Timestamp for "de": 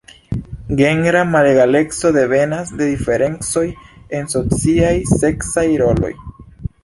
2.79-2.87